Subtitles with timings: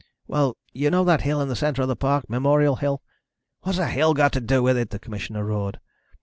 [0.25, 2.27] "Well, you know that hill in the center of the park?
[2.27, 3.03] Memorial Hill?"
[3.61, 5.79] "What has a hill got to do with it?" the commissioner roared.